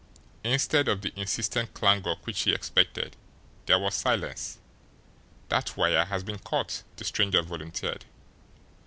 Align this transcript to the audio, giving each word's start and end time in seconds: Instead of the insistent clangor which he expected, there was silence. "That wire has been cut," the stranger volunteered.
Instead 0.43 0.87
of 0.87 1.03
the 1.03 1.13
insistent 1.15 1.75
clangor 1.75 2.15
which 2.23 2.41
he 2.41 2.53
expected, 2.55 3.15
there 3.67 3.77
was 3.77 3.93
silence. 3.93 4.57
"That 5.49 5.77
wire 5.77 6.05
has 6.05 6.23
been 6.23 6.39
cut," 6.39 6.81
the 6.95 7.03
stranger 7.03 7.43
volunteered. 7.43 8.05